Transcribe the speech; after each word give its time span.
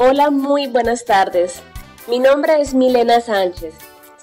Hola, 0.00 0.30
muy 0.30 0.68
buenas 0.68 1.04
tardes. 1.04 1.60
Mi 2.06 2.20
nombre 2.20 2.60
es 2.60 2.72
Milena 2.72 3.20
Sánchez. 3.20 3.74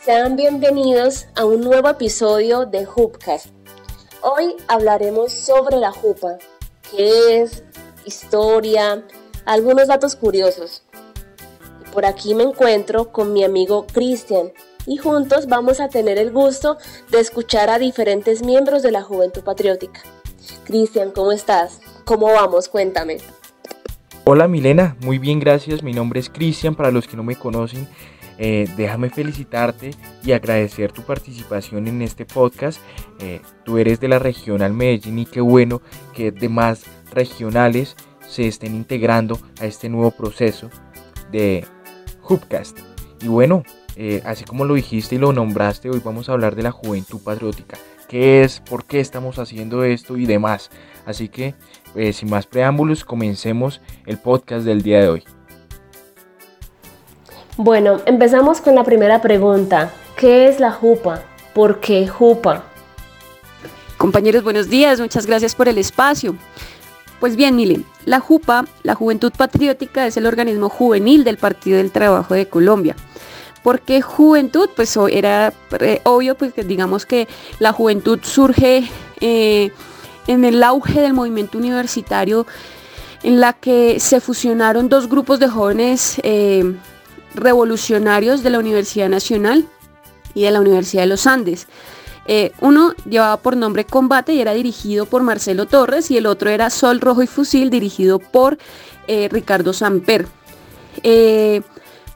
Sean 0.02 0.38
bienvenidos 0.38 1.26
a 1.36 1.44
un 1.44 1.60
nuevo 1.60 1.90
episodio 1.90 2.66
de 2.66 2.86
Hoopcast. 2.86 3.48
Hoy 4.22 4.56
hablaremos 4.70 5.34
sobre 5.34 5.76
la 5.76 5.92
jupa, 5.92 6.38
qué 6.90 7.42
es, 7.42 7.62
historia, 8.06 9.06
algunos 9.44 9.90
datos 9.90 10.16
curiosos. 10.16 10.84
Por 11.92 12.06
aquí 12.06 12.36
me 12.36 12.44
encuentro 12.44 13.12
con 13.12 13.34
mi 13.34 13.44
amigo 13.44 13.86
Cristian 13.86 14.54
y 14.86 14.96
juntos 14.96 15.48
vamos 15.48 15.82
a 15.82 15.90
tener 15.90 16.18
el 16.18 16.32
gusto 16.32 16.78
de 17.12 17.20
escuchar 17.20 17.70
a 17.70 17.80
diferentes 17.80 18.44
miembros 18.44 18.82
de 18.82 18.92
la 18.92 19.04
Juventud 19.04 19.44
Patriótica. 19.44 20.00
Cristian, 20.64 21.12
¿cómo 21.12 21.34
estás? 21.34 21.82
¿Cómo 22.06 22.28
vamos? 22.28 22.70
Cuéntame. 22.70 23.18
Hola 24.28 24.48
Milena, 24.48 24.98
muy 25.02 25.20
bien, 25.20 25.40
gracias. 25.40 25.84
Mi 25.84 25.94
nombre 25.94 26.20
es 26.20 26.32
Cristian, 26.32 26.74
para 26.74 26.90
los 26.90 27.08
que 27.08 27.16
no 27.16 27.24
me 27.24 27.36
conocen. 27.36 27.88
Eh, 28.40 28.68
déjame 28.76 29.12
felicitarte 29.12 29.92
y 30.24 30.32
agradecer 30.32 30.92
tu 30.92 31.04
participación 31.04 31.88
en 31.88 32.02
este 32.02 32.26
podcast. 32.26 32.82
Eh, 33.20 33.40
tú 33.64 33.78
eres 33.78 34.00
de 34.00 34.08
la 34.08 34.18
regional 34.18 34.74
Medellín 34.74 35.20
y 35.20 35.28
qué 35.28 35.42
bueno 35.42 35.80
que 36.16 36.32
demás 36.32 36.86
regionales 37.14 37.96
se 38.28 38.48
estén 38.48 38.74
integrando 38.74 39.38
a 39.62 39.68
este 39.68 39.90
nuevo 39.90 40.10
proceso 40.10 40.72
de 41.32 41.64
Hoopcast. 42.24 42.80
Y 43.22 43.28
bueno, 43.28 43.62
eh, 43.96 44.24
así 44.26 44.44
como 44.44 44.66
lo 44.66 44.74
dijiste 44.74 45.16
y 45.16 45.20
lo 45.20 45.34
nombraste, 45.34 45.92
hoy 45.92 46.02
vamos 46.04 46.30
a 46.30 46.32
hablar 46.32 46.56
de 46.56 46.64
la 46.64 46.72
juventud 46.72 47.20
patriótica. 47.24 47.78
¿Qué 48.16 48.44
es? 48.44 48.62
¿Por 48.62 48.86
qué 48.86 49.02
estamos 49.02 49.40
haciendo 49.40 49.84
esto? 49.84 50.16
Y 50.16 50.26
demás. 50.26 50.70
Así 51.06 51.28
que 51.28 51.54
eh, 51.96 52.14
sin 52.14 52.30
más 52.30 52.48
preámbulos, 52.48 53.04
comencemos 53.04 53.82
el 54.06 54.18
podcast 54.18 54.66
del 54.66 54.84
día 54.84 55.02
de 55.02 55.10
hoy. 55.10 55.24
Bueno, 57.58 58.00
empezamos 58.06 58.62
con 58.62 58.74
la 58.74 58.86
primera 58.86 59.22
pregunta. 59.22 59.92
¿Qué 60.16 60.48
es 60.48 60.62
la 60.62 60.72
JUPA? 60.72 61.24
¿Por 61.54 61.82
qué 61.82 62.08
JUPA? 62.08 62.64
Compañeros, 63.98 64.46
buenos 64.46 64.70
días, 64.70 65.02
muchas 65.02 65.26
gracias 65.26 65.54
por 65.54 65.68
el 65.68 65.78
espacio. 65.78 66.38
Pues 67.20 67.36
bien, 67.36 67.58
miren, 67.58 67.84
la 68.06 68.22
JUPA, 68.22 68.64
la 68.84 68.96
Juventud 68.96 69.34
Patriótica, 69.38 70.08
es 70.08 70.16
el 70.16 70.26
organismo 70.26 70.70
juvenil 70.70 71.26
del 71.26 71.36
Partido 71.36 71.80
del 71.80 71.92
Trabajo 71.92 72.34
de 72.34 72.48
Colombia. 72.48 72.96
¿Por 73.66 73.82
qué 73.82 74.00
juventud? 74.04 74.70
Pues 74.76 74.96
era 75.10 75.52
eh, 75.80 76.00
obvio, 76.04 76.36
pues 76.36 76.54
digamos 76.68 77.08
que 77.08 77.28
la 77.58 77.72
juventud 77.72 78.20
surge 78.22 78.88
eh, 79.22 79.72
en 80.28 80.46
el 80.46 80.62
auge 80.62 81.02
del 81.02 81.14
movimiento 81.14 81.58
universitario 81.58 82.46
en 83.24 83.40
la 83.40 83.54
que 83.54 84.00
se 84.00 84.22
fusionaron 84.22 84.88
dos 84.88 85.10
grupos 85.10 85.40
de 85.40 85.48
jóvenes 85.48 86.22
eh, 86.22 86.76
revolucionarios 87.34 88.44
de 88.44 88.52
la 88.52 88.60
Universidad 88.60 89.10
Nacional 89.10 89.68
y 90.36 90.44
de 90.44 90.52
la 90.52 90.62
Universidad 90.62 91.02
de 91.02 91.08
los 91.08 91.26
Andes. 91.26 91.66
Eh, 92.28 92.52
uno 92.62 92.94
llevaba 93.10 93.38
por 93.38 93.58
nombre 93.58 93.84
Combate 93.84 94.36
y 94.36 94.42
era 94.42 94.54
dirigido 94.54 95.08
por 95.08 95.24
Marcelo 95.24 95.66
Torres 95.66 96.12
y 96.12 96.18
el 96.18 96.28
otro 96.28 96.52
era 96.52 96.70
Sol 96.70 97.02
Rojo 97.02 97.24
y 97.24 97.28
Fusil 97.28 97.72
dirigido 97.72 98.20
por 98.20 98.60
eh, 99.08 99.28
Ricardo 99.32 99.74
Samper. 99.74 100.28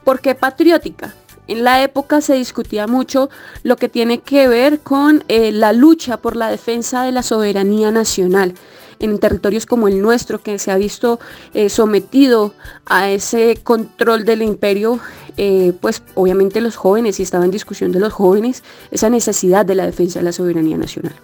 ¿Por 0.04 0.20
qué 0.20 0.36
patriótica? 0.36 1.16
En 1.50 1.64
la 1.64 1.82
época 1.82 2.20
se 2.20 2.34
discutía 2.34 2.86
mucho 2.86 3.28
lo 3.64 3.74
que 3.74 3.88
tiene 3.88 4.20
que 4.20 4.46
ver 4.46 4.78
con 4.78 5.24
eh, 5.26 5.50
la 5.50 5.72
lucha 5.72 6.18
por 6.18 6.36
la 6.36 6.48
defensa 6.48 7.02
de 7.02 7.10
la 7.10 7.24
soberanía 7.24 7.90
nacional 7.90 8.54
en 9.00 9.18
territorios 9.18 9.66
como 9.66 9.88
el 9.88 10.00
nuestro, 10.00 10.40
que 10.40 10.60
se 10.60 10.70
ha 10.70 10.76
visto 10.76 11.18
eh, 11.52 11.68
sometido 11.68 12.54
a 12.86 13.10
ese 13.10 13.56
control 13.64 14.24
del 14.24 14.42
imperio, 14.42 15.00
eh, 15.36 15.72
pues 15.80 16.04
obviamente 16.14 16.60
los 16.60 16.76
jóvenes, 16.76 17.18
y 17.18 17.24
estaba 17.24 17.44
en 17.44 17.50
discusión 17.50 17.90
de 17.90 17.98
los 17.98 18.12
jóvenes, 18.12 18.62
esa 18.92 19.10
necesidad 19.10 19.66
de 19.66 19.74
la 19.74 19.86
defensa 19.86 20.20
de 20.20 20.26
la 20.26 20.32
soberanía 20.32 20.76
nacional. 20.76 21.16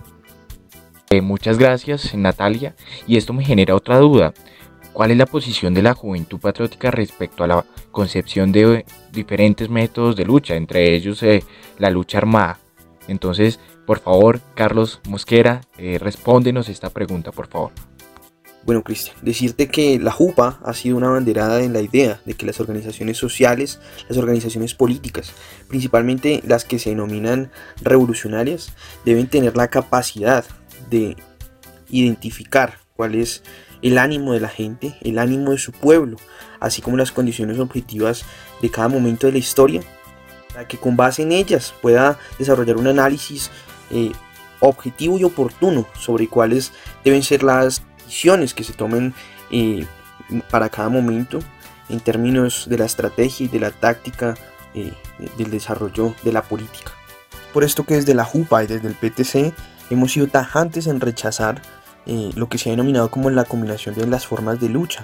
muchas 1.23 1.57
gracias, 1.57 2.13
Natalia, 2.17 2.75
y 3.07 3.17
esto 3.17 3.33
me 3.33 3.45
genera 3.45 3.77
otra 3.77 3.99
duda. 3.99 4.35
¿Cuál 4.97 5.11
es 5.11 5.19
la 5.19 5.27
posición 5.27 5.75
de 5.75 5.83
la 5.83 5.93
juventud 5.93 6.39
patriótica 6.41 6.91
respecto 6.91 7.45
a 7.45 7.47
la 7.47 7.67
concepción 7.91 8.51
de 8.51 8.87
diferentes 9.13 9.69
métodos 9.69 10.17
de 10.17 10.25
lucha, 10.25 10.55
entre 10.55 10.95
ellos 10.95 11.23
eh, 11.23 11.45
la 11.77 11.91
lucha 11.91 12.17
armada? 12.17 12.61
Entonces, 13.07 13.61
por 13.85 13.99
favor, 14.01 14.41
Carlos 14.55 15.03
Mosquera, 15.07 15.61
eh, 15.77 15.99
respóndenos 15.99 16.71
esta 16.71 16.89
pregunta, 16.89 17.31
por 17.31 17.47
favor. 17.47 17.73
Bueno, 18.65 18.83
Cristian, 18.83 19.15
decirte 19.21 19.69
que 19.69 19.99
la 19.99 20.13
JUPA 20.13 20.61
ha 20.65 20.73
sido 20.73 20.97
una 20.97 21.11
banderada 21.11 21.63
en 21.63 21.75
la 21.75 21.83
idea 21.83 22.23
de 22.25 22.33
que 22.33 22.47
las 22.47 22.59
organizaciones 22.59 23.19
sociales, 23.19 23.79
las 24.09 24.17
organizaciones 24.17 24.73
políticas, 24.73 25.31
principalmente 25.69 26.41
las 26.47 26.65
que 26.65 26.79
se 26.79 26.89
denominan 26.89 27.51
revolucionarias, 27.83 28.73
deben 29.05 29.27
tener 29.27 29.59
la 29.59 29.69
capacidad 29.69 30.47
de 30.89 31.19
identificar 31.91 32.79
cuál 32.97 33.15
es 33.15 33.43
el 33.83 33.99
ánimo 33.99 34.33
de 34.33 34.41
la 34.41 34.49
gente, 34.49 34.97
el 35.03 35.19
ánimo 35.19 35.53
de 35.53 35.59
su 35.59 35.73
pueblo, 35.73 36.17
así 36.61 36.83
como 36.83 36.97
las 36.97 37.13
condiciones 37.13 37.59
objetivas 37.59 38.25
de 38.63 38.71
cada 38.71 38.89
momento 38.89 39.27
de 39.27 39.35
la 39.35 39.39
historia, 39.39 39.83
para 40.53 40.67
que 40.67 40.79
con 40.79 40.97
base 40.97 41.23
en 41.23 41.33
ellas 41.33 41.75
pueda 41.83 42.19
desarrollar 42.39 42.77
un 42.77 42.87
análisis 42.87 43.51
eh, 43.91 44.13
objetivo 44.61 45.19
y 45.19 45.25
oportuno 45.25 45.87
sobre 45.99 46.29
cuáles 46.29 46.73
deben 47.05 47.23
ser 47.23 47.43
las 47.43 47.83
decisiones 47.99 48.55
que 48.55 48.65
se 48.65 48.73
tomen 48.73 49.15
eh, 49.51 49.87
para 50.51 50.69
cada 50.69 50.89
momento 50.89 51.41
en 51.89 52.01
términos 52.01 52.67
de 52.69 52.79
la 52.79 52.87
estrategia 52.87 53.47
y 53.47 53.49
de 53.49 53.61
la 53.61 53.71
táctica 53.71 54.35
eh, 54.75 54.93
del 55.39 55.51
desarrollo 55.51 56.15
de 56.23 56.33
la 56.33 56.43
política. 56.43 56.93
Por 57.53 57.65
esto 57.65 57.85
que 57.85 57.95
desde 57.95 58.15
la 58.15 58.25
JUPA 58.25 58.65
y 58.65 58.67
desde 58.67 58.89
el 58.89 58.95
PTC 58.95 59.55
hemos 59.91 60.13
sido 60.13 60.27
tajantes 60.27 60.87
en 60.87 61.01
rechazar 61.01 61.63
eh, 62.07 62.31
lo 62.35 62.49
que 62.49 62.59
se 62.59 62.69
ha 62.69 62.73
denominado 62.73 63.11
como 63.11 63.31
la 63.31 63.45
combinación 63.45 63.95
de 63.95 64.07
las 64.07 64.27
formas 64.27 64.61
de 64.61 64.69
lucha. 64.69 65.03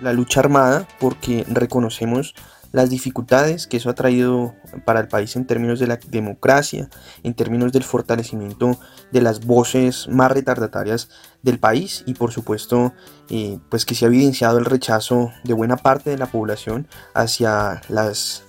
La 0.00 0.12
lucha 0.12 0.40
armada, 0.40 0.86
porque 0.98 1.44
reconocemos 1.48 2.34
las 2.74 2.90
dificultades 2.90 3.68
que 3.68 3.76
eso 3.76 3.88
ha 3.88 3.94
traído 3.94 4.52
para 4.84 4.98
el 4.98 5.06
país 5.06 5.36
en 5.36 5.46
términos 5.46 5.78
de 5.78 5.86
la 5.86 6.00
democracia, 6.08 6.90
en 7.22 7.32
términos 7.34 7.70
del 7.70 7.84
fortalecimiento 7.84 8.76
de 9.12 9.22
las 9.22 9.46
voces 9.46 10.08
más 10.08 10.32
retardatarias 10.32 11.08
del 11.42 11.60
país 11.60 12.02
y 12.04 12.14
por 12.14 12.32
supuesto 12.32 12.92
eh, 13.30 13.60
pues 13.68 13.86
que 13.86 13.94
se 13.94 14.04
ha 14.04 14.08
evidenciado 14.08 14.58
el 14.58 14.64
rechazo 14.64 15.30
de 15.44 15.54
buena 15.54 15.76
parte 15.76 16.10
de 16.10 16.18
la 16.18 16.26
población 16.26 16.88
hacia 17.14 17.80
las, 17.88 18.42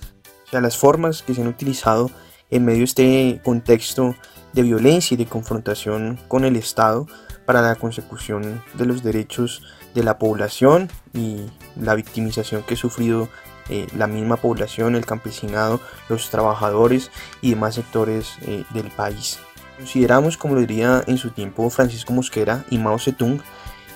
hacia 0.47 0.59
las 0.59 0.75
formas 0.75 1.21
que 1.21 1.35
se 1.35 1.41
han 1.41 1.47
utilizado 1.47 2.09
en 2.49 2.65
medio 2.65 2.79
de 2.79 2.85
este 2.85 3.41
contexto 3.45 4.15
de 4.53 4.63
violencia 4.63 5.13
y 5.13 5.17
de 5.17 5.27
confrontación 5.27 6.17
con 6.27 6.45
el 6.45 6.55
Estado 6.55 7.05
para 7.45 7.61
la 7.61 7.75
consecución 7.75 8.63
de 8.73 8.85
los 8.85 9.03
derechos 9.03 9.63
de 9.93 10.03
la 10.03 10.17
población 10.17 10.89
y 11.13 11.45
la 11.79 11.95
victimización 11.95 12.63
que 12.63 12.73
ha 12.73 12.77
sufrido 12.77 13.29
eh, 13.69 13.87
la 13.97 14.07
misma 14.07 14.37
población, 14.37 14.95
el 14.95 15.05
campesinado, 15.05 15.79
los 16.09 16.29
trabajadores 16.29 17.09
y 17.41 17.51
demás 17.51 17.75
sectores 17.75 18.37
eh, 18.41 18.63
del 18.71 18.91
país. 18.91 19.39
Consideramos, 19.77 20.37
como 20.37 20.55
lo 20.55 20.61
diría 20.61 21.03
en 21.07 21.17
su 21.17 21.31
tiempo 21.31 21.69
Francisco 21.69 22.13
Mosquera 22.13 22.63
y 22.69 22.77
Mao 22.77 22.99
Zedong, 22.99 23.41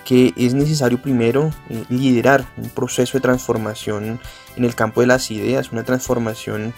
que 0.05 0.33
es 0.35 0.55
necesario 0.55 0.99
primero 0.99 1.51
eh, 1.69 1.85
liderar 1.89 2.45
un 2.57 2.69
proceso 2.69 3.17
de 3.17 3.21
transformación 3.21 4.19
en 4.55 4.65
el 4.65 4.73
campo 4.73 5.01
de 5.01 5.07
las 5.07 5.29
ideas, 5.29 5.71
una 5.71 5.83
transformación 5.83 6.73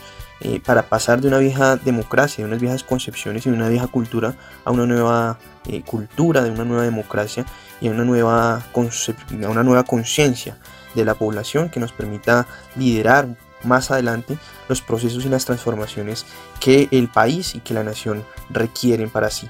para 0.65 0.83
pasar 0.83 1.21
de 1.21 1.27
una 1.27 1.37
vieja 1.37 1.75
democracia, 1.77 2.43
de 2.43 2.47
unas 2.47 2.61
viejas 2.61 2.83
concepciones 2.83 3.45
y 3.45 3.49
de 3.49 3.55
una 3.55 3.69
vieja 3.69 3.87
cultura 3.87 4.35
a 4.65 4.71
una 4.71 4.85
nueva 4.85 5.37
eh, 5.67 5.83
cultura, 5.83 6.41
de 6.41 6.49
una 6.49 6.65
nueva 6.65 6.83
democracia 6.83 7.45
y 7.79 7.87
a 7.87 7.91
una 7.91 8.03
nueva, 8.03 8.55
a 8.55 9.49
una 9.49 9.63
nueva 9.63 9.83
conciencia 9.83 10.57
de 10.95 11.05
la 11.05 11.15
población 11.15 11.69
que 11.69 11.79
nos 11.79 11.91
permita 11.91 12.47
liderar 12.75 13.27
más 13.63 13.91
adelante 13.91 14.37
los 14.67 14.81
procesos 14.81 15.25
y 15.25 15.29
las 15.29 15.45
transformaciones 15.45 16.25
que 16.59 16.87
el 16.91 17.07
país 17.07 17.55
y 17.55 17.59
que 17.59 17.73
la 17.73 17.83
nación 17.83 18.23
requieren 18.49 19.09
para 19.09 19.29
sí. 19.29 19.47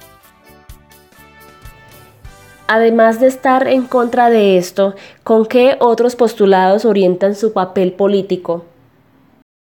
Además 2.68 3.19
de 3.19 3.27
estar 3.27 3.68
en 3.68 3.86
contra 3.86 4.30
de 4.30 4.57
esto, 4.57 4.95
¿con 5.24 5.45
qué 5.45 5.75
otros 5.80 6.15
postulados 6.15 6.86
orientan 6.86 7.36
su 7.36 7.51
papel 7.51 7.94
político? 7.94 8.65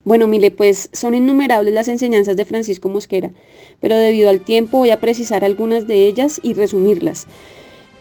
Bueno, 0.06 0.28
mire, 0.28 0.52
pues 0.52 0.90
son 0.92 1.16
innumerables 1.16 1.74
las 1.74 1.88
enseñanzas 1.88 2.36
de 2.36 2.44
Francisco 2.44 2.90
Mosquera, 2.90 3.32
pero 3.80 3.96
debido 3.96 4.30
al 4.30 4.42
tiempo 4.42 4.80
voy 4.80 4.90
a 4.90 5.00
precisar 5.00 5.46
algunas 5.46 5.88
de 5.88 6.08
ellas 6.08 6.42
y 6.44 6.54
resumirlas. 6.54 7.26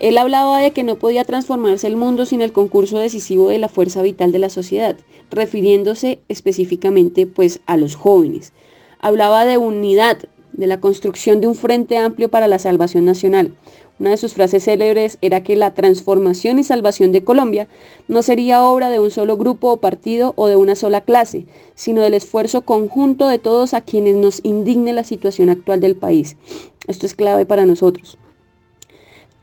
Él 0.01 0.19
hablaba 0.19 0.59
de 0.59 0.73
que 0.73 0.83
no 0.83 0.97
podía 0.97 1.25
transformarse 1.25 1.87
el 1.87 1.97
mundo 1.97 2.27
sin 2.27 2.43
el 2.43 2.53
concurso 2.53 2.99
decisivo 2.99 3.51
de 3.51 3.59
la 3.59 3.69
fuerza 3.69 4.03
vital 4.03 4.33
de 4.33 4.41
la 4.41 4.51
sociedad, 4.51 4.97
refiriéndose 5.31 6.19
específicamente 6.29 7.29
pues 7.29 7.61
a 7.67 7.77
los 7.77 7.95
jóvenes. 7.95 8.53
Hablaba 8.99 9.45
de 9.45 9.59
unidad 9.59 10.19
de 10.53 10.67
la 10.67 10.81
construcción 10.81 11.41
de 11.41 11.47
un 11.47 11.55
frente 11.55 11.97
amplio 11.97 12.29
para 12.29 12.49
la 12.49 12.59
salvación 12.59 13.05
nacional. 13.05 13.55
Una 13.99 14.11
de 14.11 14.17
sus 14.17 14.35
frases 14.35 14.65
célebres 14.65 15.19
era 15.21 15.43
que 15.43 15.55
la 15.55 15.75
transformación 15.75 16.59
y 16.59 16.65
salvación 16.65 17.13
de 17.13 17.23
Colombia 17.23 17.69
no 18.09 18.23
sería 18.23 18.65
obra 18.65 18.91
de 18.91 18.99
un 18.99 19.11
solo 19.11 19.37
grupo 19.37 19.71
o 19.71 19.77
partido 19.77 20.33
o 20.37 20.49
de 20.49 20.57
una 20.57 20.75
sola 20.75 21.03
clase, 21.03 21.47
sino 21.75 22.03
del 22.03 22.15
esfuerzo 22.15 22.63
conjunto 22.63 23.29
de 23.29 23.39
todos 23.39 23.75
a 23.75 23.81
quienes 23.81 24.17
nos 24.17 24.41
indigne 24.45 24.93
la 24.93 25.05
situación 25.05 25.51
actual 25.51 25.81
del 25.81 25.95
país. 25.95 26.37
Esto 26.89 27.07
es 27.07 27.15
clave 27.15 27.47
para 27.47 27.67
nosotros. 27.67 28.19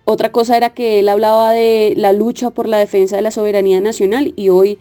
Otra 0.04 0.32
cosa 0.32 0.58
era 0.58 0.72
que 0.72 1.00
él 1.00 1.08
hablaba 1.08 1.52
de 1.52 1.94
la 1.96 2.14
lucha 2.14 2.50
por 2.50 2.68
la 2.68 2.80
defensa 2.80 3.16
de 3.16 3.22
la 3.22 3.32
soberanía 3.32 3.80
nacional 3.80 4.34
y 4.36 4.50
hoy 4.50 4.80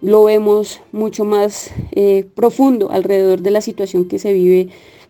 lo 0.00 0.24
vemos 0.24 0.80
mucho 0.92 1.24
más 1.24 1.72
eh, 1.90 2.24
profundo 2.34 2.90
alrededor 2.90 3.40
de 3.40 3.50
la 3.50 3.60
situación 3.60 4.06
que 4.06 4.20
se 4.20 4.32
vive 4.32 4.68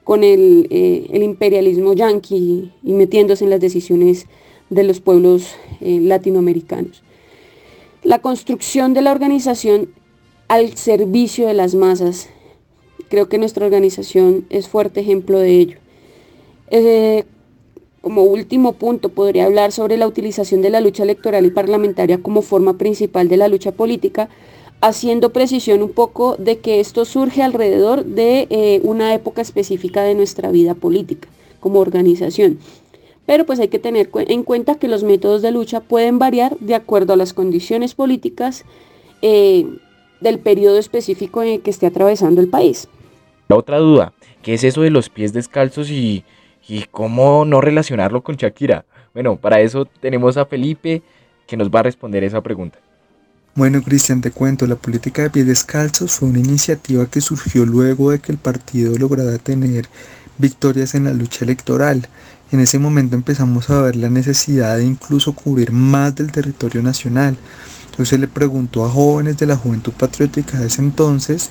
con 0.09 0.25
el, 0.25 0.69
eh, 0.71 1.07
imperialismo 1.23 1.93
yanqui 1.93 2.73
y 2.83 2.93
metiéndose 2.95 3.45
en 3.45 3.51
las 3.51 3.61
decisiones 3.61 4.25
de 4.71 4.83
los 4.83 5.01
pueblos 5.01 5.55
eh, 5.83 6.01
latinoamericanos. 6.01 7.03
La 8.03 8.21
construcción 8.21 8.95
de 8.95 9.03
la 9.03 9.13
organización 9.13 9.91
al 10.49 10.79
servicio 10.79 11.47
de 11.47 11.53
las 11.53 11.75
masas, 11.75 12.31
creo 13.11 13.29
que 13.29 13.37
nuestra 13.37 13.67
organización 13.67 14.47
es 14.49 14.67
fuerte 14.67 15.01
ejemplo 15.01 15.39
de 15.41 15.51
ello. 15.51 15.79
como 18.01 18.23
último 18.23 18.73
punto, 18.73 19.11
podría 19.11 19.45
hablar 19.45 19.73
sobre 19.73 19.99
la 19.99 20.07
utilización 20.07 20.63
de 20.63 20.71
la 20.71 20.81
lucha 20.81 21.03
electoral 21.03 21.45
y 21.45 21.51
parlamentaria 21.51 22.17
como 22.23 22.41
forma 22.41 22.79
principal 22.79 23.29
de 23.29 23.37
la 23.37 23.49
lucha 23.49 23.73
política, 23.73 24.31
haciendo 24.81 25.31
precisión 25.33 25.83
un 25.83 25.91
poco 25.91 26.37
de 26.37 26.59
que 26.59 26.81
esto 26.81 27.05
surge 27.05 27.43
alrededor 27.43 28.05
de 28.05 28.47
eh, 28.51 28.81
una 28.85 29.15
época 29.15 29.43
específica 29.43 30.03
de 30.03 30.15
nuestra 30.15 30.51
vida 30.51 30.75
política 30.75 31.29
como 31.61 31.81
organización. 31.81 32.59
Pero 33.27 33.45
pues 33.45 33.61
hay 33.61 33.69
que 33.69 33.79
tener 33.79 34.09
en 34.15 34.43
cuenta 34.43 34.77
que 34.77 34.89
los 34.89 35.03
métodos 35.03 35.43
de 35.43 35.51
lucha 35.51 35.81
pueden 35.81 36.19
variar 36.19 36.57
de 36.61 36.75
acuerdo 36.75 37.13
a 37.13 37.17
las 37.17 37.35
condiciones 37.35 37.95
políticas 37.95 38.65
eh, 39.21 39.67
del 40.21 40.39
periodo 40.39 40.79
específico 40.79 41.43
en 41.43 41.49
el 41.49 41.61
que 41.61 41.71
esté 41.71 41.87
atravesando 41.87 42.41
el 42.41 42.49
país. 42.49 42.89
La 43.49 43.57
otra 43.57 43.79
duda, 43.79 44.13
¿qué 44.43 44.55
es 44.55 44.65
eso 44.65 44.83
de 44.83 44.91
los 44.91 45.09
pies 45.11 45.33
descalzos 45.33 45.91
y, 45.91 46.25
y 46.69 46.85
cómo 46.91 47.45
no 47.45 47.61
relacionarlo 47.61 48.23
con 48.23 48.37
Shakira? 48.37 48.85
Bueno, 49.13 49.37
para 49.37 49.61
eso 49.61 49.85
tenemos 49.85 50.37
a 50.37 50.47
Felipe 50.47 51.03
que 51.47 51.57
nos 51.57 51.69
va 51.71 51.81
a 51.81 51.85
responder 51.85 52.25
esa 52.25 52.41
pregunta. 52.41 52.79
Bueno, 53.59 53.83
Cristian, 53.83 54.21
te 54.21 54.31
cuento, 54.31 54.69
la 54.69 54.77
política 54.77 55.23
de 55.23 55.31
pies 55.31 55.45
descalzos 55.45 56.13
fue 56.13 56.29
una 56.29 56.39
iniciativa 56.39 57.07
que 57.07 57.21
surgió 57.21 57.67
luego 57.67 58.13
de 58.13 58.21
que 58.21 58.31
el 58.31 58.39
partido 58.39 58.97
lograra 58.97 59.37
tener 59.39 59.89
victorias 60.39 60.95
en 60.95 61.03
la 61.03 61.13
lucha 61.13 61.45
electoral. 61.45 62.07
En 62.53 62.61
ese 62.61 62.79
momento 62.79 63.17
empezamos 63.17 63.69
a 63.69 63.83
ver 63.83 63.97
la 63.97 64.11
necesidad 64.11 64.77
de 64.77 64.85
incluso 64.85 65.33
cubrir 65.33 65.73
más 65.73 66.15
del 66.15 66.31
territorio 66.31 66.85
nacional. 66.85 67.37
Entonces 67.91 68.21
le 68.21 68.29
preguntó 68.29 68.85
a 68.85 68.91
jóvenes 68.91 69.39
de 69.39 69.47
la 69.47 69.57
Juventud 69.57 69.93
Patriótica 69.93 70.61
de 70.61 70.69
ese 70.69 70.81
entonces 70.81 71.51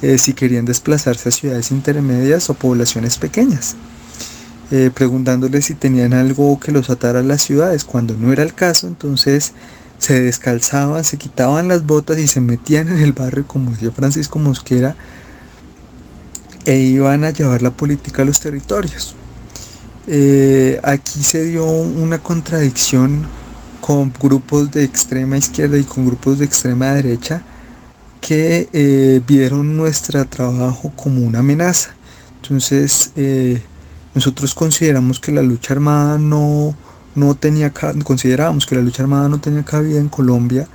eh, 0.00 0.16
si 0.16 0.34
querían 0.34 0.64
desplazarse 0.64 1.28
a 1.28 1.32
ciudades 1.32 1.72
intermedias 1.72 2.48
o 2.50 2.54
poblaciones 2.54 3.18
pequeñas. 3.18 3.74
Eh, 4.70 4.92
preguntándoles 4.94 5.64
si 5.64 5.74
tenían 5.74 6.12
algo 6.12 6.60
que 6.60 6.70
los 6.70 6.88
atara 6.88 7.18
a 7.18 7.24
las 7.24 7.42
ciudades. 7.42 7.82
Cuando 7.82 8.14
no 8.14 8.32
era 8.32 8.44
el 8.44 8.54
caso, 8.54 8.86
entonces 8.86 9.54
se 9.98 10.20
descalzaban, 10.20 11.04
se 11.04 11.16
quitaban 11.16 11.68
las 11.68 11.84
botas 11.84 12.18
y 12.18 12.28
se 12.28 12.40
metían 12.40 12.88
en 12.88 12.98
el 12.98 13.12
barrio, 13.12 13.46
como 13.46 13.72
decía 13.72 13.90
Francisco 13.90 14.38
Mosquera, 14.38 14.96
e 16.64 16.76
iban 16.78 17.24
a 17.24 17.30
llevar 17.30 17.62
la 17.62 17.70
política 17.70 18.22
a 18.22 18.24
los 18.24 18.40
territorios. 18.40 19.14
Eh, 20.06 20.80
aquí 20.82 21.22
se 21.22 21.44
dio 21.44 21.66
una 21.66 22.18
contradicción 22.18 23.26
con 23.80 24.12
grupos 24.18 24.70
de 24.70 24.84
extrema 24.84 25.36
izquierda 25.36 25.78
y 25.78 25.84
con 25.84 26.06
grupos 26.06 26.38
de 26.38 26.44
extrema 26.44 26.92
derecha 26.92 27.42
que 28.20 28.68
eh, 28.72 29.20
vieron 29.26 29.76
nuestro 29.76 30.26
trabajo 30.26 30.92
como 30.96 31.22
una 31.22 31.40
amenaza. 31.40 31.90
Entonces, 32.42 33.12
eh, 33.16 33.62
nosotros 34.14 34.54
consideramos 34.54 35.20
que 35.20 35.32
la 35.32 35.42
lucha 35.42 35.74
armada 35.74 36.18
no, 36.18 36.74
no 37.18 37.34
tenía, 37.34 37.72
considerábamos 38.04 38.66
que 38.66 38.76
la 38.76 38.82
lucha 38.82 39.02
armada 39.02 39.28
no 39.28 39.40
tenía 39.40 39.64
cabida 39.64 39.98
en 39.98 40.08
Colombia 40.08 40.68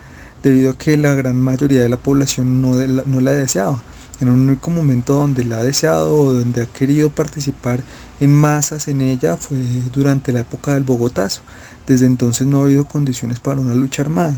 debido 0.44 0.72
a 0.72 0.78
que 0.78 0.98
la 0.98 1.14
gran 1.16 1.40
mayoría 1.40 1.82
de 1.82 1.90
la 1.90 1.98
población 1.98 2.62
no, 2.62 2.76
la, 2.76 3.04
no 3.06 3.22
la 3.22 3.32
deseaba. 3.32 3.82
En 4.20 4.30
un 4.30 4.48
único 4.48 4.70
momento 4.70 5.16
donde 5.16 5.44
la 5.44 5.58
ha 5.58 5.64
deseado 5.64 6.16
o 6.16 6.34
donde 6.34 6.62
ha 6.62 6.66
querido 6.66 7.10
participar 7.10 7.82
en 8.20 8.34
masas 8.34 8.88
en 8.88 9.02
ella 9.02 9.38
fue 9.38 9.58
durante 9.92 10.32
la 10.32 10.42
época 10.42 10.74
del 10.74 10.84
Bogotazo. 10.84 11.42
Desde 11.88 12.06
entonces 12.06 12.48
no 12.48 12.62
ha 12.62 12.64
habido 12.66 12.86
condiciones 12.86 13.40
para 13.40 13.60
una 13.60 13.74
lucha 13.74 14.04
armada. 14.04 14.36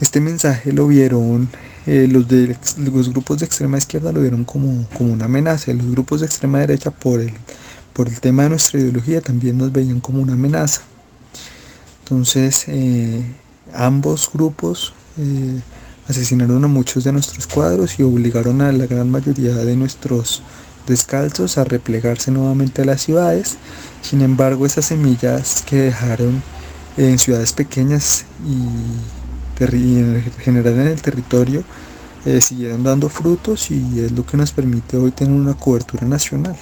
Este 0.00 0.20
mensaje 0.20 0.72
lo 0.72 0.86
vieron 0.88 1.48
eh, 1.86 2.06
los, 2.08 2.28
de, 2.28 2.56
los 2.78 3.10
grupos 3.10 3.38
de 3.38 3.46
extrema 3.46 3.76
izquierda 3.76 4.12
lo 4.12 4.20
vieron 4.20 4.44
como, 4.44 4.86
como 4.96 5.12
una 5.12 5.24
amenaza. 5.24 5.72
Los 5.72 5.90
grupos 5.90 6.20
de 6.20 6.26
extrema 6.26 6.58
derecha 6.58 6.90
por 6.90 7.20
el, 7.20 7.32
por 7.92 8.08
el 8.08 8.20
tema 8.20 8.44
de 8.44 8.50
nuestra 8.50 8.80
ideología 8.80 9.20
también 9.20 9.58
nos 9.58 9.72
veían 9.72 10.00
como 10.00 10.20
una 10.22 10.34
amenaza. 10.34 10.82
Entonces, 12.12 12.66
eh, 12.68 13.22
ambos 13.72 14.28
grupos 14.34 14.92
eh, 15.16 15.60
asesinaron 16.06 16.62
a 16.62 16.68
muchos 16.68 17.04
de 17.04 17.12
nuestros 17.12 17.46
cuadros 17.46 17.98
y 17.98 18.02
obligaron 18.02 18.60
a 18.60 18.70
la 18.70 18.84
gran 18.84 19.10
mayoría 19.10 19.54
de 19.54 19.74
nuestros 19.76 20.42
descalzos 20.86 21.56
a 21.56 21.64
replegarse 21.64 22.30
nuevamente 22.30 22.82
a 22.82 22.84
las 22.84 23.00
ciudades. 23.00 23.56
Sin 24.02 24.20
embargo, 24.20 24.66
esas 24.66 24.84
semillas 24.84 25.64
que 25.66 25.76
dejaron 25.76 26.42
en 26.98 27.18
ciudades 27.18 27.54
pequeñas 27.54 28.26
y 28.46 29.64
en 29.64 30.22
general 30.38 30.74
en 30.74 30.88
el 30.88 31.00
territorio 31.00 31.64
eh, 32.26 32.42
siguieron 32.42 32.84
dando 32.84 33.08
frutos 33.08 33.70
y 33.70 34.00
es 34.00 34.12
lo 34.12 34.26
que 34.26 34.36
nos 34.36 34.52
permite 34.52 34.98
hoy 34.98 35.12
tener 35.12 35.32
una 35.32 35.54
cobertura 35.54 36.06
nacional. 36.06 36.56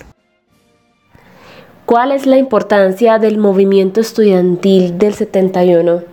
¿Cuál 1.90 2.12
es 2.12 2.24
la 2.24 2.38
importancia 2.38 3.18
del 3.18 3.36
movimiento 3.36 4.00
estudiantil 4.00 4.96
del 4.96 5.12
71? 5.12 6.04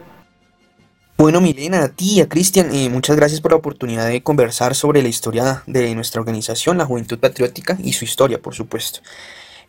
Bueno, 1.20 1.40
Milena, 1.40 1.84
a 1.84 1.90
ti 1.90 2.14
y 2.16 2.22
a 2.22 2.28
Cristian, 2.28 2.74
eh, 2.74 2.90
muchas 2.90 3.16
gracias 3.16 3.42
por 3.42 3.52
la 3.52 3.58
oportunidad 3.58 4.08
de 4.08 4.24
conversar 4.24 4.74
sobre 4.74 5.04
la 5.04 5.08
historia 5.08 5.62
de 5.68 5.94
nuestra 5.94 6.20
organización, 6.20 6.80
la 6.80 6.86
Juventud 6.88 7.20
Patriótica, 7.20 7.78
y 7.80 7.94
su 7.94 8.06
historia, 8.06 8.40
por 8.40 8.56
supuesto. 8.56 9.02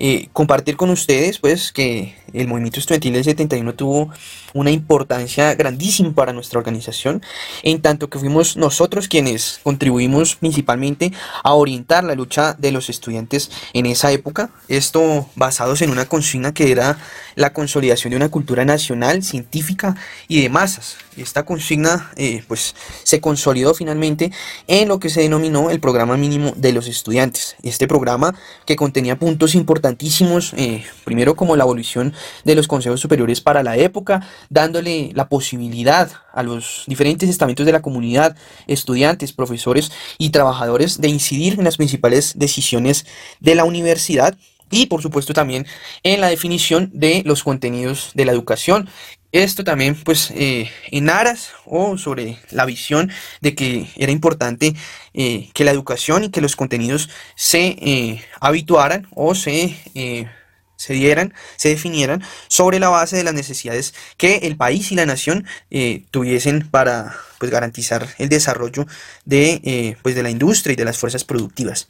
Eh, 0.00 0.28
compartir 0.32 0.76
con 0.76 0.90
ustedes 0.90 1.40
pues 1.40 1.72
que 1.72 2.14
el 2.32 2.46
movimiento 2.46 2.78
estudiantil 2.78 3.14
del 3.14 3.24
71 3.24 3.74
tuvo 3.74 4.10
una 4.54 4.70
importancia 4.70 5.52
grandísima 5.56 6.14
para 6.14 6.32
nuestra 6.32 6.60
organización 6.60 7.20
en 7.64 7.82
tanto 7.82 8.08
que 8.08 8.20
fuimos 8.20 8.56
nosotros 8.56 9.08
quienes 9.08 9.58
contribuimos 9.64 10.36
principalmente 10.36 11.12
a 11.42 11.54
orientar 11.54 12.04
la 12.04 12.14
lucha 12.14 12.54
de 12.56 12.70
los 12.70 12.90
estudiantes 12.90 13.50
en 13.72 13.86
esa 13.86 14.12
época. 14.12 14.50
Esto 14.68 15.28
basados 15.34 15.82
en 15.82 15.90
una 15.90 16.06
consigna 16.06 16.54
que 16.54 16.70
era 16.70 16.98
la 17.34 17.52
consolidación 17.52 18.10
de 18.10 18.18
una 18.18 18.28
cultura 18.28 18.64
nacional 18.64 19.24
científica 19.24 19.96
y 20.28 20.42
de 20.42 20.48
masas. 20.48 20.96
Esta 21.16 21.44
consigna 21.44 22.12
eh, 22.16 22.44
pues 22.46 22.76
se 23.02 23.20
consolidó 23.20 23.74
finalmente 23.74 24.30
en 24.68 24.86
lo 24.86 25.00
que 25.00 25.08
se 25.08 25.22
denominó 25.22 25.70
el 25.70 25.80
programa 25.80 26.16
mínimo 26.16 26.52
de 26.56 26.72
los 26.72 26.86
estudiantes. 26.86 27.56
Este 27.64 27.88
programa 27.88 28.36
que 28.64 28.76
contenía 28.76 29.18
puntos 29.18 29.56
importantes 29.56 29.87
eh, 30.56 30.84
primero 31.04 31.36
como 31.36 31.56
la 31.56 31.64
abolición 31.64 32.12
de 32.44 32.54
los 32.54 32.68
consejos 32.68 33.00
superiores 33.00 33.40
para 33.40 33.62
la 33.62 33.76
época, 33.76 34.26
dándole 34.50 35.12
la 35.14 35.28
posibilidad 35.28 36.10
a 36.32 36.42
los 36.42 36.84
diferentes 36.86 37.28
estamentos 37.28 37.66
de 37.66 37.72
la 37.72 37.82
comunidad, 37.82 38.36
estudiantes, 38.66 39.32
profesores 39.32 39.90
y 40.18 40.30
trabajadores 40.30 41.00
de 41.00 41.08
incidir 41.08 41.54
en 41.54 41.64
las 41.64 41.76
principales 41.76 42.34
decisiones 42.36 43.06
de 43.40 43.54
la 43.54 43.64
universidad 43.64 44.36
y 44.70 44.86
por 44.86 45.02
supuesto 45.02 45.32
también 45.32 45.66
en 46.02 46.20
la 46.20 46.28
definición 46.28 46.90
de 46.92 47.22
los 47.24 47.42
contenidos 47.42 48.10
de 48.14 48.24
la 48.24 48.32
educación. 48.32 48.88
Esto 49.32 49.62
también 49.62 49.94
pues 49.94 50.30
eh, 50.34 50.70
en 50.90 51.10
aras 51.10 51.50
o 51.66 51.98
sobre 51.98 52.38
la 52.50 52.64
visión 52.64 53.10
de 53.42 53.54
que 53.54 53.90
era 53.96 54.10
importante 54.10 54.74
eh, 55.12 55.50
que 55.52 55.64
la 55.64 55.70
educación 55.70 56.24
y 56.24 56.30
que 56.30 56.40
los 56.40 56.56
contenidos 56.56 57.10
se 57.36 57.76
eh, 57.78 58.24
habituaran 58.40 59.06
o 59.14 59.34
se, 59.34 59.76
se 60.76 60.92
dieran, 60.94 61.34
se 61.56 61.68
definieran 61.68 62.22
sobre 62.48 62.78
la 62.78 62.88
base 62.88 63.18
de 63.18 63.24
las 63.24 63.34
necesidades 63.34 63.92
que 64.16 64.36
el 64.44 64.56
país 64.56 64.92
y 64.92 64.94
la 64.94 65.04
nación 65.04 65.44
tuviesen 66.10 66.66
para 66.70 67.14
pues 67.38 67.50
garantizar 67.50 68.08
el 68.16 68.30
desarrollo 68.30 68.86
de, 69.26 69.98
pues, 70.02 70.14
de 70.14 70.22
la 70.22 70.30
industria 70.30 70.72
y 70.72 70.76
de 70.76 70.86
las 70.86 70.96
fuerzas 70.96 71.24
productivas. 71.24 71.88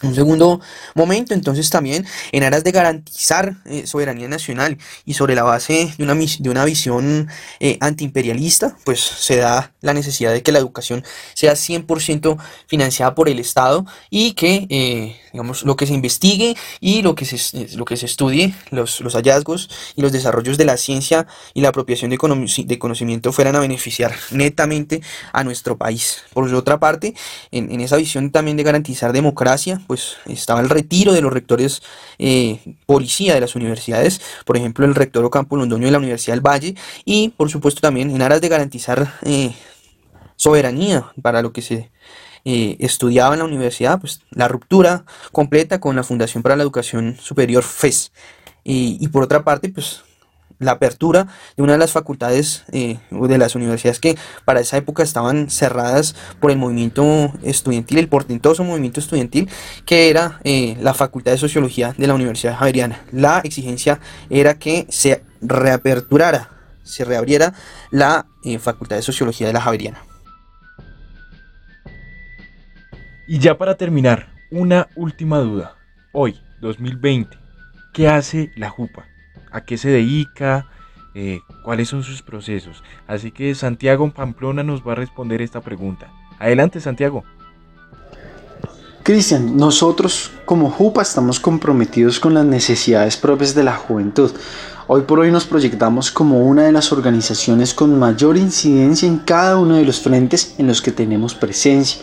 Un 0.00 0.14
segundo 0.14 0.60
momento, 0.94 1.34
entonces 1.34 1.70
también 1.70 2.06
en 2.30 2.44
aras 2.44 2.62
de 2.62 2.70
garantizar 2.70 3.56
eh, 3.66 3.84
soberanía 3.84 4.28
nacional 4.28 4.78
y 5.04 5.14
sobre 5.14 5.34
la 5.34 5.42
base 5.42 5.92
de 5.98 6.04
una, 6.04 6.14
de 6.14 6.50
una 6.50 6.64
visión 6.64 7.28
eh, 7.58 7.78
antiimperialista, 7.80 8.76
pues 8.84 9.00
se 9.00 9.38
da 9.38 9.72
la 9.80 9.94
necesidad 9.94 10.32
de 10.32 10.44
que 10.44 10.52
la 10.52 10.60
educación 10.60 11.02
sea 11.34 11.54
100% 11.54 12.38
financiada 12.68 13.16
por 13.16 13.28
el 13.28 13.40
Estado 13.40 13.86
y 14.08 14.34
que, 14.34 14.68
eh, 14.70 15.20
digamos, 15.32 15.64
lo 15.64 15.74
que 15.74 15.86
se 15.86 15.94
investigue 15.94 16.56
y 16.78 17.02
lo 17.02 17.16
que 17.16 17.24
se, 17.24 17.76
lo 17.76 17.84
que 17.84 17.96
se 17.96 18.06
estudie, 18.06 18.54
los, 18.70 19.00
los 19.00 19.14
hallazgos 19.14 19.68
y 19.96 20.02
los 20.02 20.12
desarrollos 20.12 20.58
de 20.58 20.64
la 20.64 20.76
ciencia 20.76 21.26
y 21.54 21.60
la 21.60 21.70
apropiación 21.70 22.12
de, 22.12 22.18
de 22.66 22.78
conocimiento 22.78 23.32
fueran 23.32 23.56
a 23.56 23.58
beneficiar 23.58 24.14
netamente 24.30 25.02
a 25.32 25.42
nuestro 25.42 25.76
país. 25.76 26.22
Por 26.32 26.54
otra 26.54 26.78
parte, 26.78 27.14
en, 27.50 27.72
en 27.72 27.80
esa 27.80 27.96
visión 27.96 28.30
también 28.30 28.56
de 28.56 28.62
garantizar 28.62 29.12
democracia, 29.12 29.80
pues 29.88 30.18
estaba 30.26 30.60
el 30.60 30.68
retiro 30.68 31.12
de 31.12 31.20
los 31.20 31.32
rectores 31.32 31.82
eh, 32.18 32.60
policía 32.86 33.34
de 33.34 33.40
las 33.40 33.56
universidades, 33.56 34.20
por 34.44 34.56
ejemplo 34.56 34.84
el 34.84 34.94
rector 34.94 35.24
Ocampo 35.24 35.56
Londoño 35.56 35.86
de 35.86 35.90
la 35.90 35.98
Universidad 35.98 36.34
del 36.34 36.46
Valle, 36.46 36.76
y 37.04 37.30
por 37.30 37.50
supuesto 37.50 37.80
también 37.80 38.10
en 38.10 38.22
aras 38.22 38.40
de 38.40 38.48
garantizar 38.48 39.14
eh, 39.22 39.52
soberanía 40.36 41.10
para 41.20 41.42
lo 41.42 41.52
que 41.52 41.62
se 41.62 41.90
eh, 42.44 42.76
estudiaba 42.78 43.34
en 43.34 43.40
la 43.40 43.46
universidad, 43.46 43.98
pues 43.98 44.20
la 44.30 44.46
ruptura 44.46 45.04
completa 45.32 45.80
con 45.80 45.96
la 45.96 46.04
Fundación 46.04 46.44
para 46.44 46.54
la 46.54 46.62
Educación 46.62 47.16
Superior 47.20 47.64
FES. 47.64 48.12
y 48.64 49.08
por 49.08 49.22
otra 49.22 49.42
parte, 49.44 49.70
pues 49.70 50.02
la 50.58 50.72
apertura 50.72 51.28
de 51.56 51.62
una 51.62 51.72
de 51.72 51.78
las 51.78 51.92
facultades 51.92 52.64
eh, 52.72 52.98
de 53.10 53.38
las 53.38 53.54
universidades 53.54 54.00
que 54.00 54.16
para 54.44 54.60
esa 54.60 54.76
época 54.76 55.02
estaban 55.02 55.50
cerradas 55.50 56.14
por 56.40 56.50
el 56.50 56.58
movimiento 56.58 57.32
estudiantil, 57.42 57.98
el 57.98 58.08
portentoso 58.08 58.64
movimiento 58.64 59.00
estudiantil, 59.00 59.48
que 59.84 60.10
era 60.10 60.40
eh, 60.44 60.76
la 60.80 60.94
Facultad 60.94 61.32
de 61.32 61.38
Sociología 61.38 61.94
de 61.96 62.06
la 62.06 62.14
Universidad 62.14 62.56
Javeriana. 62.56 63.02
La 63.12 63.40
exigencia 63.40 64.00
era 64.30 64.58
que 64.58 64.86
se 64.88 65.22
reaperturara, 65.40 66.50
se 66.82 67.04
reabriera 67.04 67.54
la 67.90 68.26
eh, 68.44 68.58
Facultad 68.58 68.96
de 68.96 69.02
Sociología 69.02 69.46
de 69.46 69.52
la 69.52 69.60
Javeriana. 69.60 70.02
Y 73.26 73.38
ya 73.38 73.58
para 73.58 73.76
terminar, 73.76 74.32
una 74.50 74.88
última 74.96 75.38
duda. 75.38 75.76
Hoy, 76.12 76.40
2020, 76.62 77.36
¿qué 77.92 78.08
hace 78.08 78.50
la 78.56 78.70
JUPA? 78.70 79.17
A 79.50 79.62
qué 79.62 79.78
se 79.78 79.88
dedica, 79.88 80.66
eh, 81.14 81.40
cuáles 81.62 81.88
son 81.88 82.02
sus 82.02 82.22
procesos. 82.22 82.82
Así 83.06 83.30
que 83.30 83.54
Santiago 83.54 84.10
Pamplona 84.10 84.62
nos 84.62 84.86
va 84.86 84.92
a 84.92 84.96
responder 84.96 85.42
esta 85.42 85.60
pregunta. 85.60 86.10
Adelante, 86.38 86.80
Santiago. 86.80 87.24
Cristian, 89.02 89.56
nosotros 89.56 90.30
como 90.44 90.70
JUPA 90.70 91.00
estamos 91.00 91.40
comprometidos 91.40 92.20
con 92.20 92.34
las 92.34 92.44
necesidades 92.44 93.16
propias 93.16 93.54
de 93.54 93.64
la 93.64 93.74
juventud. 93.74 94.30
Hoy 94.86 95.02
por 95.02 95.18
hoy 95.18 95.30
nos 95.30 95.44
proyectamos 95.44 96.10
como 96.10 96.46
una 96.46 96.64
de 96.64 96.72
las 96.72 96.92
organizaciones 96.92 97.74
con 97.74 97.98
mayor 97.98 98.36
incidencia 98.36 99.08
en 99.08 99.18
cada 99.18 99.58
uno 99.58 99.76
de 99.76 99.84
los 99.84 100.00
frentes 100.00 100.54
en 100.58 100.66
los 100.66 100.82
que 100.82 100.92
tenemos 100.92 101.34
presencia. 101.34 102.02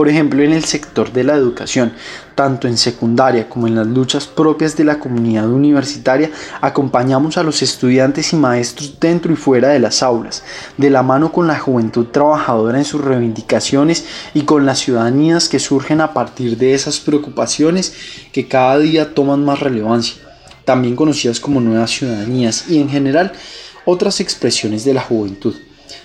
Por 0.00 0.08
ejemplo, 0.08 0.42
en 0.42 0.54
el 0.54 0.64
sector 0.64 1.12
de 1.12 1.24
la 1.24 1.34
educación, 1.34 1.92
tanto 2.34 2.66
en 2.66 2.78
secundaria 2.78 3.50
como 3.50 3.66
en 3.66 3.74
las 3.74 3.86
luchas 3.86 4.26
propias 4.26 4.74
de 4.74 4.84
la 4.84 4.98
comunidad 4.98 5.46
universitaria, 5.46 6.30
acompañamos 6.62 7.36
a 7.36 7.42
los 7.42 7.60
estudiantes 7.60 8.32
y 8.32 8.36
maestros 8.36 8.98
dentro 8.98 9.30
y 9.30 9.36
fuera 9.36 9.68
de 9.68 9.78
las 9.78 10.02
aulas, 10.02 10.42
de 10.78 10.88
la 10.88 11.02
mano 11.02 11.30
con 11.32 11.46
la 11.46 11.58
juventud 11.58 12.06
trabajadora 12.06 12.78
en 12.78 12.86
sus 12.86 13.02
reivindicaciones 13.02 14.06
y 14.32 14.44
con 14.44 14.64
las 14.64 14.78
ciudadanías 14.78 15.50
que 15.50 15.58
surgen 15.58 16.00
a 16.00 16.14
partir 16.14 16.56
de 16.56 16.72
esas 16.72 16.98
preocupaciones 16.98 17.92
que 18.32 18.48
cada 18.48 18.78
día 18.78 19.14
toman 19.14 19.44
más 19.44 19.60
relevancia, 19.60 20.14
también 20.64 20.96
conocidas 20.96 21.40
como 21.40 21.60
nuevas 21.60 21.90
ciudadanías 21.90 22.70
y 22.70 22.80
en 22.80 22.88
general 22.88 23.32
otras 23.84 24.20
expresiones 24.20 24.82
de 24.86 24.94
la 24.94 25.02
juventud. 25.02 25.56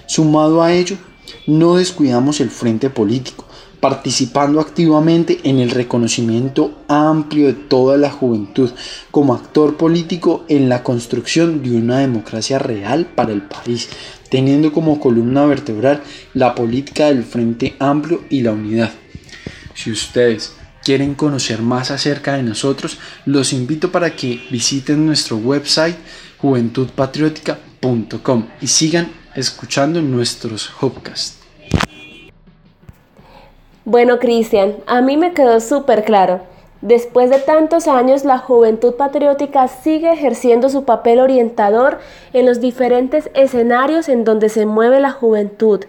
Sumado 0.05 0.61
a 0.61 0.73
ello, 0.73 0.97
no 1.47 1.77
descuidamos 1.77 2.41
el 2.41 2.49
frente 2.49 2.89
político, 2.89 3.44
participando 3.85 4.57
activamente 4.61 5.41
en 5.43 5.59
el 5.59 5.69
reconocimiento 5.69 6.81
amplio 6.87 7.45
de 7.45 7.53
toda 7.53 7.97
la 7.97 8.09
juventud 8.09 8.71
como 9.11 9.35
actor 9.35 9.77
político 9.77 10.43
en 10.49 10.69
la 10.69 10.81
construcción 10.81 11.61
de 11.61 11.77
una 11.77 11.99
democracia 11.99 12.57
real 12.57 13.05
para 13.05 13.31
el 13.31 13.43
país, 13.43 13.89
teniendo 14.31 14.73
como 14.73 14.99
columna 14.99 15.45
vertebral 15.45 16.01
la 16.33 16.55
política 16.55 17.09
del 17.09 17.23
Frente 17.23 17.75
Amplio 17.77 18.23
y 18.31 18.41
la 18.41 18.53
unidad. 18.53 18.91
Si 19.75 19.91
ustedes 19.91 20.53
quieren 20.83 21.13
conocer 21.13 21.61
más 21.61 21.91
acerca 21.91 22.37
de 22.37 22.41
nosotros, 22.41 22.97
los 23.27 23.53
invito 23.53 23.91
para 23.91 24.15
que 24.15 24.41
visiten 24.49 25.05
nuestro 25.05 25.37
website 25.37 25.97
juventudpatriótica.com 26.39 28.47
y 28.61 28.65
sigan 28.65 29.11
escuchando 29.35 30.01
nuestros 30.01 30.71
podcasts. 30.81 31.44
Bueno, 33.87 34.17
Cristian, 34.17 34.77
a 34.87 35.01
mí 35.01 35.15
me 35.15 35.33
quedó 35.33 35.59
súper 35.59 36.03
claro. 36.03 36.39
Después 36.81 37.29
de 37.29 37.37
tantos 37.37 37.87
años, 37.87 38.25
la 38.25 38.39
juventud 38.39 38.95
patriótica 38.95 39.67
sigue 39.67 40.11
ejerciendo 40.11 40.69
su 40.69 40.85
papel 40.85 41.19
orientador 41.19 41.99
en 42.33 42.47
los 42.47 42.59
diferentes 42.59 43.29
escenarios 43.35 44.09
en 44.09 44.23
donde 44.23 44.49
se 44.49 44.65
mueve 44.65 44.99
la 44.99 45.11
juventud, 45.11 45.85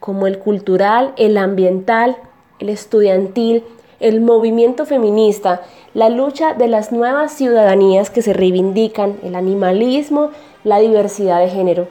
como 0.00 0.26
el 0.26 0.38
cultural, 0.38 1.12
el 1.18 1.36
ambiental, 1.36 2.16
el 2.60 2.70
estudiantil, 2.70 3.62
el 4.00 4.22
movimiento 4.22 4.86
feminista, 4.86 5.60
la 5.92 6.08
lucha 6.08 6.54
de 6.54 6.68
las 6.68 6.92
nuevas 6.92 7.32
ciudadanías 7.32 8.08
que 8.08 8.22
se 8.22 8.32
reivindican, 8.32 9.18
el 9.22 9.34
animalismo, 9.34 10.30
la 10.64 10.78
diversidad 10.78 11.40
de 11.40 11.50
género. 11.50 11.88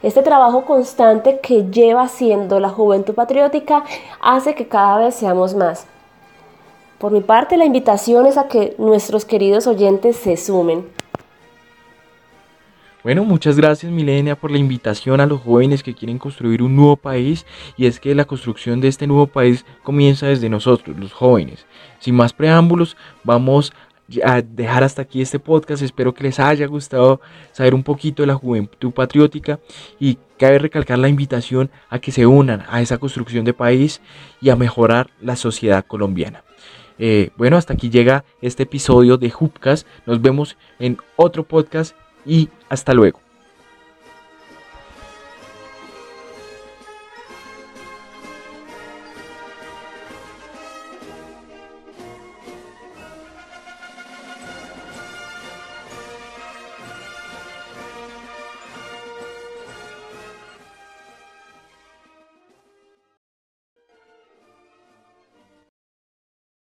Este 0.00 0.22
trabajo 0.22 0.64
constante 0.64 1.40
que 1.42 1.64
lleva 1.70 2.02
haciendo 2.02 2.60
la 2.60 2.68
juventud 2.68 3.14
patriótica 3.14 3.84
hace 4.20 4.54
que 4.54 4.68
cada 4.68 4.98
vez 4.98 5.16
seamos 5.16 5.56
más. 5.56 5.86
Por 6.98 7.10
mi 7.10 7.20
parte, 7.20 7.56
la 7.56 7.64
invitación 7.64 8.26
es 8.26 8.38
a 8.38 8.46
que 8.46 8.76
nuestros 8.78 9.24
queridos 9.24 9.66
oyentes 9.66 10.16
se 10.16 10.36
sumen. 10.36 10.86
Bueno, 13.02 13.24
muchas 13.24 13.56
gracias 13.56 13.90
Milenia 13.90 14.36
por 14.36 14.50
la 14.50 14.58
invitación 14.58 15.20
a 15.20 15.26
los 15.26 15.40
jóvenes 15.40 15.82
que 15.82 15.94
quieren 15.94 16.18
construir 16.18 16.62
un 16.62 16.76
nuevo 16.76 16.96
país 16.96 17.46
y 17.76 17.86
es 17.86 17.98
que 18.00 18.14
la 18.14 18.24
construcción 18.24 18.80
de 18.80 18.88
este 18.88 19.06
nuevo 19.06 19.26
país 19.28 19.64
comienza 19.82 20.26
desde 20.26 20.48
nosotros, 20.48 20.96
los 20.98 21.12
jóvenes. 21.12 21.64
Sin 22.00 22.16
más 22.16 22.32
preámbulos, 22.32 22.96
vamos 23.24 23.72
dejar 24.08 24.84
hasta 24.84 25.02
aquí 25.02 25.20
este 25.20 25.38
podcast. 25.38 25.82
Espero 25.82 26.14
que 26.14 26.24
les 26.24 26.40
haya 26.40 26.66
gustado 26.66 27.20
saber 27.52 27.74
un 27.74 27.82
poquito 27.82 28.22
de 28.22 28.28
la 28.28 28.34
juventud 28.34 28.92
patriótica 28.92 29.60
y 30.00 30.18
cabe 30.38 30.58
recalcar 30.58 30.98
la 30.98 31.08
invitación 31.08 31.70
a 31.90 31.98
que 31.98 32.12
se 32.12 32.26
unan 32.26 32.64
a 32.68 32.80
esa 32.80 32.98
construcción 32.98 33.44
de 33.44 33.54
país 33.54 34.00
y 34.40 34.50
a 34.50 34.56
mejorar 34.56 35.10
la 35.20 35.36
sociedad 35.36 35.84
colombiana. 35.86 36.44
Eh, 36.98 37.30
bueno, 37.36 37.56
hasta 37.56 37.74
aquí 37.74 37.90
llega 37.90 38.24
este 38.42 38.64
episodio 38.64 39.18
de 39.18 39.32
Hupcast. 39.38 39.86
Nos 40.06 40.20
vemos 40.20 40.56
en 40.78 40.98
otro 41.16 41.44
podcast 41.44 41.94
y 42.26 42.48
hasta 42.68 42.94
luego. 42.94 43.27